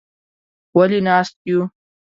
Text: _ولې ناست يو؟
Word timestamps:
_ولې 0.75 0.99
ناست 1.07 1.35
يو؟ 1.49 1.59